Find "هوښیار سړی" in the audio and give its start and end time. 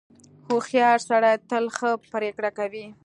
0.47-1.33